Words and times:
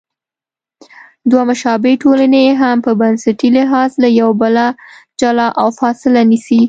دوه 1.29 1.43
مشابه 1.51 1.91
ټولنې 2.03 2.43
هم 2.61 2.77
په 2.85 2.91
بنسټي 2.99 3.49
لحاظ 3.57 3.91
له 4.03 4.09
یو 4.21 4.29
بله 4.41 4.65
جلا 5.19 5.47
او 5.61 5.67
فاصله 5.79 6.21
نیسي. 6.31 6.59